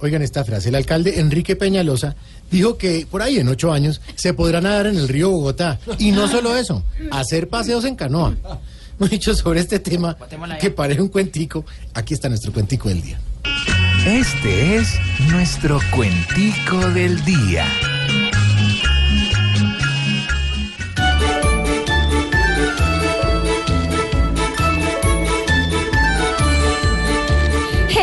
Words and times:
Oigan 0.00 0.22
esta 0.22 0.44
frase. 0.44 0.68
El 0.68 0.74
alcalde 0.74 1.18
Enrique 1.18 1.56
Peñalosa 1.56 2.14
dijo 2.50 2.76
que 2.76 3.06
por 3.10 3.22
ahí 3.22 3.38
en 3.38 3.48
ocho 3.48 3.72
años 3.72 4.00
se 4.14 4.32
podrá 4.32 4.60
nadar 4.60 4.86
en 4.86 4.96
el 4.96 5.08
río 5.08 5.30
Bogotá. 5.30 5.78
Y 5.98 6.12
no 6.12 6.28
solo 6.28 6.56
eso, 6.56 6.84
hacer 7.10 7.48
paseos 7.48 7.84
en 7.84 7.96
canoa. 7.96 8.36
Dicho 9.10 9.32
sobre 9.34 9.60
este 9.60 9.78
tema 9.78 10.16
que 10.60 10.70
parece 10.70 11.00
un 11.00 11.08
cuentico. 11.08 11.64
Aquí 11.94 12.14
está 12.14 12.28
nuestro 12.28 12.52
cuentico 12.52 12.88
del 12.88 13.00
día. 13.02 13.20
Este 14.06 14.76
es 14.76 14.94
nuestro 15.30 15.80
cuentico 15.92 16.78
del 16.90 17.24
día. 17.24 17.66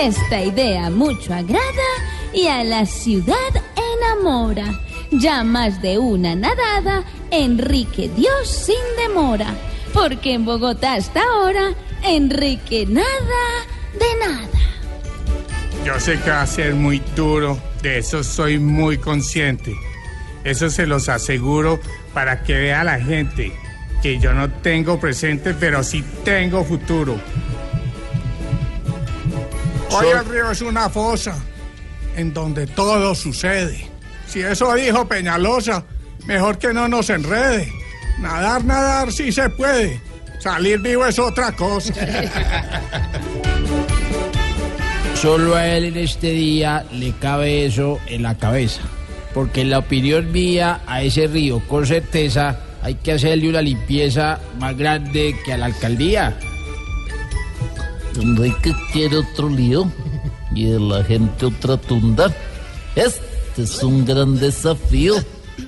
Esta 0.05 0.39
idea 0.39 0.91
mucho 0.91 1.33
agrada 1.33 1.89
y 2.31 2.45
a 2.45 2.63
la 2.63 2.85
ciudad 2.85 3.35
enamora. 3.97 4.79
Ya 5.09 5.43
más 5.43 5.81
de 5.81 5.97
una 5.97 6.35
nadada, 6.35 7.03
Enrique 7.31 8.11
Dios 8.15 8.47
sin 8.47 8.75
demora. 8.99 9.55
Porque 9.95 10.33
en 10.33 10.45
Bogotá 10.45 10.93
hasta 10.93 11.23
ahora, 11.23 11.73
Enrique 12.03 12.85
nada 12.85 13.07
de 13.93 14.27
nada. 14.27 14.59
Yo 15.83 15.99
sé 15.99 16.19
que 16.19 16.29
va 16.29 16.43
a 16.43 16.47
ser 16.47 16.75
muy 16.75 17.01
duro, 17.15 17.57
de 17.81 17.97
eso 17.97 18.23
soy 18.23 18.59
muy 18.59 18.99
consciente. 18.99 19.73
Eso 20.43 20.69
se 20.69 20.85
los 20.85 21.09
aseguro 21.09 21.79
para 22.13 22.43
que 22.43 22.53
vea 22.53 22.83
la 22.83 22.99
gente 22.99 23.51
que 24.03 24.19
yo 24.19 24.33
no 24.33 24.51
tengo 24.51 24.99
presente, 24.99 25.55
pero 25.55 25.81
sí 25.83 26.03
tengo 26.23 26.63
futuro. 26.63 27.19
Hoy 29.97 30.07
el 30.07 30.25
río 30.25 30.51
es 30.51 30.61
una 30.61 30.89
fosa 30.89 31.37
en 32.15 32.33
donde 32.33 32.67
todo 32.67 33.15
sucede. 33.15 33.87
Si 34.27 34.41
eso 34.41 34.73
dijo 34.73 35.07
Peñalosa, 35.07 35.85
mejor 36.25 36.57
que 36.57 36.73
no 36.73 36.87
nos 36.87 37.09
enrede. 37.09 37.71
Nadar, 38.19 38.65
nadar 38.65 39.11
sí 39.11 39.31
se 39.31 39.49
puede. 39.49 40.01
Salir 40.39 40.79
vivo 40.79 41.05
es 41.05 41.17
otra 41.17 41.53
cosa. 41.53 41.93
Solo 45.15 45.55
a 45.55 45.65
él 45.67 45.85
en 45.85 45.97
este 45.97 46.31
día 46.31 46.85
le 46.91 47.13
cabe 47.13 47.65
eso 47.65 47.99
en 48.07 48.23
la 48.23 48.37
cabeza. 48.37 48.81
Porque 49.33 49.61
en 49.61 49.69
la 49.69 49.79
opinión 49.79 50.31
mía, 50.31 50.81
a 50.87 51.01
ese 51.03 51.27
río, 51.27 51.61
con 51.67 51.85
certeza, 51.85 52.59
hay 52.81 52.95
que 52.95 53.13
hacerle 53.13 53.49
una 53.49 53.61
limpieza 53.61 54.39
más 54.59 54.77
grande 54.77 55.35
que 55.45 55.53
a 55.53 55.57
la 55.57 55.65
alcaldía. 55.65 56.37
Enrique 58.17 58.73
quiere 58.91 59.17
otro 59.17 59.49
lío 59.49 59.91
y 60.53 60.65
de 60.65 60.79
la 60.79 61.03
gente 61.03 61.45
otra 61.45 61.77
tunda. 61.77 62.33
Este 62.95 63.63
es 63.63 63.83
un 63.83 64.05
gran 64.05 64.39
desafío 64.39 65.15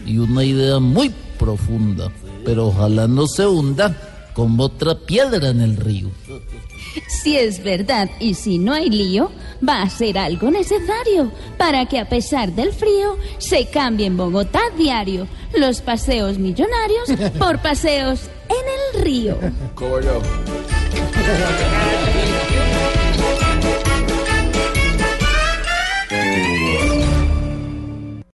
y 0.05 0.17
una 0.17 0.43
idea 0.43 0.79
muy 0.79 1.13
profunda, 1.37 2.11
pero 2.45 2.67
ojalá 2.67 3.07
no 3.07 3.27
se 3.27 3.45
hunda 3.45 3.95
como 4.33 4.63
otra 4.63 4.95
piedra 4.95 5.49
en 5.49 5.61
el 5.61 5.77
río. 5.77 6.09
Si 7.07 7.37
es 7.37 7.63
verdad 7.63 8.09
y 8.19 8.33
si 8.33 8.57
no 8.57 8.73
hay 8.73 8.89
lío, 8.89 9.31
va 9.67 9.81
a 9.81 9.89
ser 9.89 10.17
algo 10.17 10.51
necesario 10.51 11.31
para 11.57 11.85
que 11.87 11.99
a 11.99 12.07
pesar 12.07 12.53
del 12.53 12.73
frío 12.73 13.17
se 13.37 13.67
cambie 13.69 14.05
en 14.05 14.17
Bogotá 14.17 14.61
diario 14.77 15.27
los 15.55 15.81
paseos 15.81 16.37
millonarios 16.37 17.09
por 17.39 17.61
paseos 17.61 18.29
en 18.49 18.97
el 18.97 19.03
río. 19.03 19.37
¿Cómo 19.75 19.99
no? 19.99 20.21